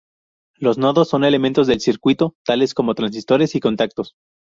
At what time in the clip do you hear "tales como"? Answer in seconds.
2.43-2.95